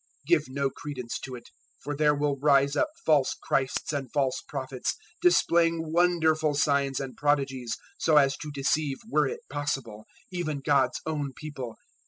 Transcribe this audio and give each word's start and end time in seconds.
give 0.25 0.45
no 0.49 0.67
credence 0.71 1.19
to 1.19 1.35
it. 1.35 1.43
024:024 1.83 1.83
For 1.83 1.95
there 1.95 2.15
will 2.15 2.39
rise 2.39 2.75
up 2.75 2.87
false 3.05 3.35
Christs 3.39 3.93
and 3.93 4.11
false 4.11 4.41
prophets, 4.47 4.95
displaying 5.21 5.93
wonderful 5.93 6.55
signs 6.55 6.99
and 6.99 7.15
prodigies, 7.15 7.77
so 7.99 8.17
as 8.17 8.35
to 8.37 8.49
deceive, 8.51 8.97
were 9.11 9.27
it 9.27 9.41
possible, 9.47 10.05
even 10.31 10.59
God's 10.61 10.99
own 11.05 11.33
People. 11.35 11.75